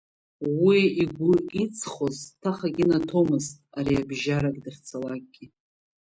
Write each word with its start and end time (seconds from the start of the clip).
Уи 0.63 0.81
игәы 1.01 1.33
иҵхоз 1.63 2.17
ҭахак 2.41 2.75
инаҭомызт 2.83 3.55
ариабжьарак 3.77 4.55
дахьцалакгьы. 4.63 5.45